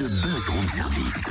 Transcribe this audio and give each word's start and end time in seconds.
le 0.00 0.08
buzz 0.08 0.48
room 0.48 0.68
service. 0.68 1.28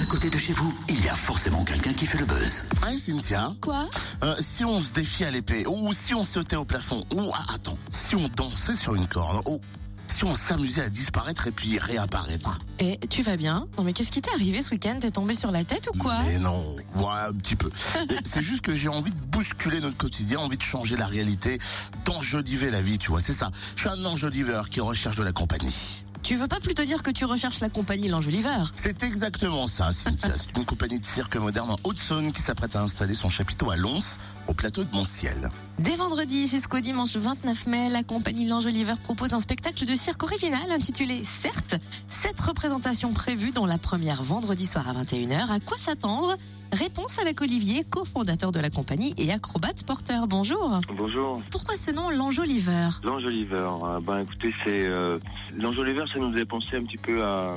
À 0.00 0.04
côté 0.06 0.30
de 0.30 0.38
chez 0.38 0.54
vous, 0.54 0.72
il 0.88 1.04
y 1.04 1.08
a 1.08 1.14
forcément 1.14 1.62
quelqu'un 1.62 1.92
qui 1.92 2.06
fait 2.06 2.18
le 2.18 2.24
buzz. 2.24 2.64
Hey 2.86 2.98
Cynthia, 2.98 3.52
Quoi? 3.60 3.86
Euh, 4.24 4.34
si 4.40 4.64
on 4.64 4.80
se 4.80 4.92
défiait 4.92 5.26
à 5.26 5.30
l'épée, 5.30 5.66
ou 5.66 5.92
si 5.92 6.14
on 6.14 6.24
sautait 6.24 6.56
au 6.56 6.64
plafond, 6.64 7.04
ou 7.14 7.30
ah, 7.34 7.54
attends, 7.54 7.76
si 7.90 8.14
on 8.14 8.28
dansait 8.28 8.76
sur 8.76 8.94
une 8.94 9.06
corde, 9.06 9.46
ou 9.46 9.60
si 10.08 10.24
on 10.24 10.34
s'amusait 10.34 10.82
à 10.82 10.88
disparaître 10.88 11.48
et 11.48 11.52
puis 11.52 11.78
réapparaître. 11.78 12.58
Et 12.78 12.98
tu 13.10 13.22
vas 13.22 13.36
bien? 13.36 13.66
Non 13.76 13.84
mais 13.84 13.92
qu'est-ce 13.92 14.10
qui 14.10 14.22
t'est 14.22 14.32
arrivé 14.32 14.62
ce 14.62 14.70
week-end? 14.70 14.98
T'es 15.00 15.10
tombé 15.10 15.34
sur 15.34 15.50
la 15.50 15.64
tête 15.64 15.88
ou 15.94 15.98
quoi? 15.98 16.16
Mais 16.26 16.38
non, 16.38 16.76
ouais, 16.94 17.28
un 17.28 17.32
petit 17.34 17.56
peu. 17.56 17.70
C'est 18.24 18.42
juste 18.42 18.62
que 18.62 18.74
j'ai 18.74 18.88
envie 18.88 19.10
de 19.10 19.20
bousculer 19.26 19.80
notre 19.80 19.98
quotidien, 19.98 20.38
envie 20.38 20.56
de 20.56 20.62
changer 20.62 20.96
la 20.96 21.06
réalité, 21.06 21.58
d'enjoliver 22.06 22.70
la 22.70 22.80
vie, 22.80 22.96
tu 22.96 23.10
vois, 23.10 23.20
c'est 23.20 23.34
ça. 23.34 23.50
Je 23.76 23.82
suis 23.82 23.90
un 23.90 24.04
enjoliveur 24.06 24.70
qui 24.70 24.80
recherche 24.80 25.16
de 25.16 25.22
la 25.22 25.32
compagnie. 25.32 26.04
Tu 26.22 26.36
veux 26.36 26.48
pas 26.48 26.60
plutôt 26.60 26.84
dire 26.84 27.02
que 27.02 27.10
tu 27.10 27.24
recherches 27.24 27.60
la 27.60 27.68
compagnie 27.68 28.08
l'enjoliveur 28.08 28.72
C'est 28.74 29.02
exactement 29.02 29.66
ça, 29.66 29.90
Cynthia. 29.92 30.34
C'est 30.36 30.56
une 30.56 30.64
compagnie 30.64 31.00
de 31.00 31.04
cirque 31.04 31.36
moderne 31.36 31.70
en 31.70 31.76
Haute-Saône 31.82 32.32
qui 32.32 32.42
s'apprête 32.42 32.76
à 32.76 32.82
installer 32.82 33.14
son 33.14 33.30
chapiteau 33.30 33.70
à 33.70 33.76
Lons, 33.76 34.18
au 34.46 34.54
plateau 34.54 34.84
de 34.84 34.92
Montciel. 34.92 35.50
Dès 35.78 35.96
vendredi 35.96 36.46
jusqu'au 36.46 36.80
dimanche 36.80 37.16
29 37.16 37.66
mai, 37.66 37.88
la 37.88 38.02
compagnie 38.02 38.46
L'Enjoliveur 38.46 38.98
propose 38.98 39.32
un 39.32 39.40
spectacle 39.40 39.86
de 39.86 39.94
cirque 39.94 40.22
original 40.22 40.70
intitulé 40.70 41.24
Certes. 41.24 41.76
Sept 42.08 42.38
représentations 42.40 43.12
prévues 43.12 43.52
dont 43.52 43.66
la 43.66 43.78
première 43.78 44.22
vendredi 44.22 44.66
soir 44.66 44.88
à 44.88 45.02
21h. 45.02 45.50
À 45.50 45.60
quoi 45.60 45.78
s'attendre? 45.78 46.36
Réponse 46.72 47.18
avec 47.18 47.40
Olivier, 47.40 47.82
cofondateur 47.82 48.52
de 48.52 48.60
la 48.60 48.70
compagnie 48.70 49.12
et 49.18 49.32
acrobate 49.32 49.82
porteur. 49.82 50.28
Bonjour. 50.28 50.80
Bonjour, 50.96 51.42
Pourquoi 51.50 51.76
ce 51.76 51.90
nom 51.90 52.10
L'Enjoliveur 52.10 53.00
l'enjoliveur. 53.02 53.84
Euh, 53.84 54.00
ben 54.00 54.20
écoutez, 54.20 54.54
c'est 54.64 54.86
euh, 54.86 55.18
l'enjoliveur, 55.56 56.06
ça 56.12 56.18
nous 56.20 56.32
faisait 56.32 56.44
penser 56.44 56.76
un 56.76 56.84
petit 56.84 56.96
peu 56.98 57.22
à, 57.24 57.54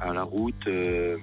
à 0.00 0.12
la 0.12 0.22
route. 0.22 0.66
euh, 0.66 1.16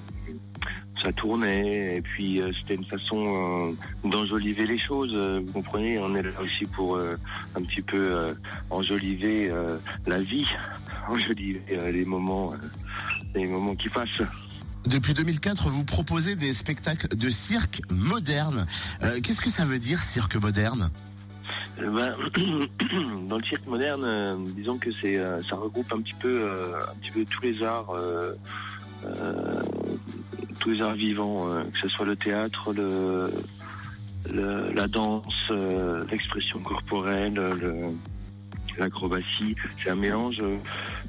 ça 1.02 1.12
tournait 1.12 1.98
et 1.98 2.02
puis 2.02 2.42
euh, 2.42 2.52
c'était 2.58 2.76
une 2.76 2.86
façon 2.86 3.26
euh, 3.28 4.08
d'enjoliver 4.10 4.66
les 4.66 4.78
choses. 4.78 5.12
euh, 5.14 5.42
vous 5.46 5.52
comprenez, 5.54 6.00
on 6.00 6.16
est 6.16 6.24
là 6.24 6.30
aussi 6.42 6.64
pour 6.66 6.96
euh, 6.96 7.16
un 7.56 7.62
petit 7.64 7.82
peu 7.82 7.98
euh, 7.98 8.34
enjoliver 8.70 9.50
euh, 9.52 9.78
la 10.08 10.22
vie, 10.22 10.48
enjoliver 11.10 11.62
euh, 11.74 11.92
les 11.92 12.06
moments, 12.06 12.54
euh, 12.54 12.58
les 13.36 13.46
moments 13.46 13.76
qui 13.76 13.90
passent. 13.90 14.22
Depuis 14.88 15.14
2004, 15.14 15.70
vous 15.70 15.84
proposez 15.84 16.36
des 16.38 16.54
spectacles 16.54 17.10
de 17.10 17.30
cirque 17.30 17.82
moderne. 17.90 18.66
Euh, 19.04 19.20
Qu'est-ce 19.22 19.42
que 19.42 19.50
ça 19.50 19.66
veut 19.66 19.80
dire, 19.80 20.02
cirque 20.02 20.36
moderne? 20.38 20.90
Euh, 21.80 21.90
ben, 21.90 22.16
dans 23.28 23.38
le 23.38 23.44
cirque 23.44 23.66
moderne, 23.68 24.04
euh, 24.06 24.36
disons 24.56 24.78
que 24.78 24.92
c'est, 24.92 25.18
euh, 25.18 25.42
ça 25.42 25.56
regroupe 25.56 25.92
un 25.94 26.02
petit 26.02 26.14
peu, 26.20 26.34
euh, 26.34 26.80
un 26.80 26.96
petit 27.02 27.12
peu 27.12 27.26
tous 27.26 27.42
les 27.42 27.64
arts, 27.64 27.94
tous 30.60 30.72
les 30.72 30.82
arts 30.82 30.96
vivants, 30.96 31.48
que 31.72 31.80
ce 31.80 31.90
soit 31.90 32.06
le 32.06 32.16
théâtre, 32.16 32.74
la 34.34 34.88
danse, 34.88 35.52
l'expression 36.10 36.60
corporelle, 36.60 37.36
le, 37.36 37.92
l'acrobatie. 38.80 39.56
C'est 39.82 39.90
un 39.90 39.96
mélange. 39.96 40.40
euh, 40.42 40.58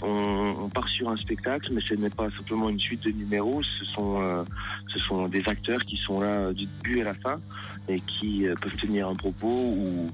On, 0.02 0.68
part 0.68 0.88
sur 0.88 1.08
un 1.08 1.16
spectacle, 1.16 1.70
mais 1.72 1.80
ce 1.80 1.94
n'est 1.94 2.10
pas 2.10 2.28
simplement 2.30 2.68
une 2.68 2.80
suite 2.80 3.04
de 3.04 3.10
numéros. 3.10 3.62
Ce 3.62 3.84
sont, 3.84 4.22
euh, 4.22 4.44
ce 4.88 4.98
sont 4.98 5.28
des 5.28 5.42
acteurs 5.48 5.82
qui 5.84 5.96
sont 5.96 6.20
là 6.20 6.52
du 6.52 6.66
début 6.66 7.00
à 7.00 7.04
la 7.04 7.14
fin 7.14 7.40
et 7.88 8.00
qui 8.00 8.46
euh, 8.46 8.54
peuvent 8.60 8.76
tenir 8.76 9.08
un 9.08 9.14
propos 9.14 9.48
ou, 9.48 10.10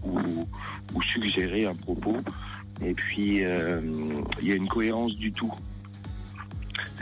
ou, 0.94 1.02
suggérer 1.02 1.66
un 1.66 1.74
propos. 1.74 2.16
Et 2.84 2.94
puis, 2.94 3.44
euh, 3.44 3.80
il 4.40 4.48
y 4.48 4.52
a 4.52 4.56
une 4.56 4.68
cohérence 4.68 5.16
du 5.16 5.32
tout. 5.32 5.52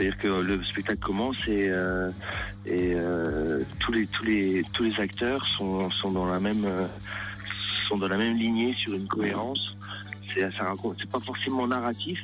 C'est-à-dire 0.01 0.17
que 0.17 0.27
le 0.27 0.63
spectacle 0.63 0.99
commence 0.99 1.37
et, 1.47 1.69
euh, 1.69 2.09
et 2.65 2.93
euh, 2.95 3.61
tous, 3.79 3.91
les, 3.91 4.07
tous, 4.07 4.23
les, 4.23 4.63
tous 4.73 4.83
les 4.83 4.99
acteurs 4.99 5.45
sont, 5.47 5.89
sont, 5.91 6.11
dans 6.11 6.25
la 6.25 6.39
même, 6.39 6.65
euh, 6.65 6.87
sont 7.87 7.97
dans 7.97 8.07
la 8.07 8.17
même 8.17 8.37
lignée 8.37 8.73
sur 8.73 8.93
une 8.93 9.07
cohérence. 9.07 9.75
Ça 10.35 10.63
raconte- 10.63 10.97
c'est 10.99 11.09
pas 11.09 11.19
forcément 11.19 11.67
narratif, 11.67 12.23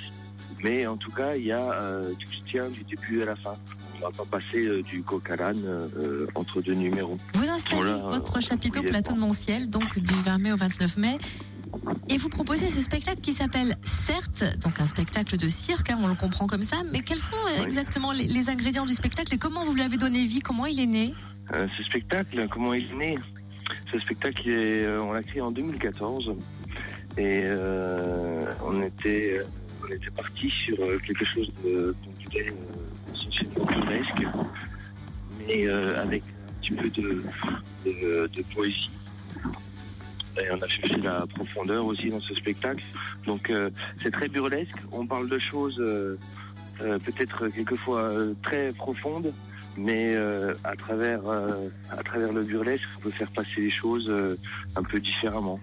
mais 0.63 0.87
en 0.87 0.97
tout 0.97 1.11
cas, 1.11 1.35
il 1.35 1.45
y 1.45 1.51
a 1.51 1.71
euh, 1.73 2.13
du 2.13 2.25
soutien 2.25 2.69
du 2.69 2.83
début 2.83 3.21
à 3.21 3.25
la 3.25 3.35
fin. 3.35 3.55
On 3.99 4.05
va 4.05 4.11
pas 4.11 4.39
passer 4.39 4.65
euh, 4.67 4.81
du 4.83 5.01
coq 5.03 5.29
à 5.31 5.35
l'âne 5.35 5.61
euh, 5.65 6.27
entre 6.35 6.61
deux 6.61 6.73
numéros. 6.73 7.17
Vous 7.33 7.49
installez 7.49 7.81
Voilà, 7.81 7.97
votre 8.09 8.37
euh, 8.37 8.41
chapiteau 8.41 8.81
plateau 8.83 9.13
de 9.13 9.19
Montciel, 9.19 9.69
donc 9.69 9.99
du 9.99 10.13
20 10.13 10.37
mai 10.37 10.51
au 10.51 10.55
29 10.57 10.97
mai. 10.97 11.17
Et 12.09 12.17
vous 12.17 12.29
proposez 12.29 12.67
ce 12.67 12.81
spectacle 12.81 13.19
qui 13.21 13.33
s'appelle 13.33 13.75
Certes, 13.83 14.43
donc 14.63 14.79
un 14.79 14.85
spectacle 14.85 15.35
de 15.37 15.47
cirque, 15.47 15.89
hein, 15.89 15.99
on 16.01 16.07
le 16.07 16.15
comprend 16.15 16.47
comme 16.47 16.63
ça, 16.63 16.77
mais 16.91 17.01
quels 17.01 17.17
sont 17.17 17.33
euh, 17.33 17.57
Oui. 17.59 17.63
exactement 17.65 18.11
les, 18.13 18.23
les 18.25 18.49
ingrédients 18.49 18.85
du 18.85 18.93
spectacle 18.93 19.33
et 19.33 19.37
comment 19.37 19.63
vous 19.65 19.73
lui 19.73 19.81
avez 19.81 19.97
donné 19.97 20.23
vie, 20.23 20.39
comment 20.41 20.65
il 20.65 20.79
est 20.79 20.85
né? 20.85 21.13
Euh, 21.53 21.67
ce 21.77 21.83
spectacle, 21.83 22.47
comment 22.49 22.73
il 22.73 22.89
est 22.91 22.95
né? 22.95 23.19
Ce 23.91 23.99
spectacle, 23.99 24.43
euh, 24.47 25.01
on 25.01 25.11
l'a 25.11 25.23
créé 25.23 25.41
en 25.41 25.51
2014 25.51 26.33
et 27.17 27.41
euh, 27.45 28.41
on 28.63 28.81
était, 28.83 29.41
parti 30.15 30.49
sur 30.49 30.79
euh, 30.81 30.99
quelque 30.99 31.25
chose 31.25 31.51
de, 31.63 31.95
voulait, 32.25 32.51
euh, 32.51 33.65
burlesque, 33.65 34.27
mais 35.47 35.67
avec 35.67 36.23
un 36.23 36.61
petit 36.61 36.73
peu 36.73 36.89
de, 36.89 37.23
de, 37.85 38.27
de 38.27 38.41
poésie. 38.53 38.91
Et 40.39 40.51
on 40.51 40.61
a 40.61 40.67
cherché 40.67 40.97
la 40.97 41.25
profondeur 41.25 41.85
aussi 41.85 42.09
dans 42.09 42.19
ce 42.19 42.35
spectacle. 42.35 42.83
Donc 43.25 43.51
c'est 44.01 44.11
très 44.11 44.27
burlesque. 44.27 44.77
On 44.91 45.07
parle 45.07 45.27
de 45.29 45.39
choses 45.39 45.81
peut-être 46.77 47.47
quelquefois 47.47 48.11
très 48.43 48.71
profondes, 48.73 49.33
mais 49.77 50.15
à 50.63 50.75
travers 50.75 51.21
le 51.23 52.43
burlesque, 52.43 52.85
on 52.97 53.01
peut 53.01 53.11
faire 53.11 53.31
passer 53.31 53.61
les 53.61 53.71
choses 53.71 54.13
un 54.75 54.83
peu 54.83 54.99
différemment. 54.99 55.59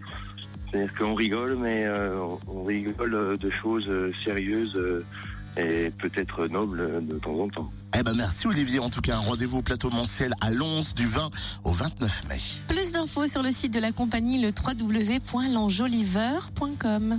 C'est-à-dire 0.74 0.94
qu'on 0.98 1.14
rigole, 1.14 1.56
mais 1.60 1.84
euh, 1.86 2.18
on- 2.48 2.64
rigole 2.64 3.36
de 3.38 3.50
choses 3.50 3.86
euh, 3.88 4.12
sérieuses 4.24 4.74
euh, 4.76 5.04
et 5.56 5.90
peut-être 5.90 6.48
nobles 6.48 7.06
de 7.06 7.16
temps 7.18 7.38
en 7.38 7.48
temps. 7.48 7.70
Eh 7.96 8.02
ben 8.02 8.12
merci 8.16 8.48
Olivier, 8.48 8.80
en 8.80 8.90
tout 8.90 9.00
cas 9.00 9.14
un 9.14 9.18
rendez-vous 9.20 9.58
au 9.58 9.62
plateau 9.62 9.88
Montciel 9.90 10.34
à 10.40 10.50
Lons 10.50 10.80
du 10.96 11.06
20 11.06 11.30
au 11.62 11.70
29 11.70 12.24
mai. 12.28 12.38
Plus 12.66 12.90
d'infos 12.90 13.28
sur 13.28 13.40
le 13.40 13.52
site 13.52 13.72
de 13.72 13.78
la 13.78 13.92
compagnie, 13.92 14.42
le 14.42 14.48
www.l'enjoliveur.com. 14.48 17.12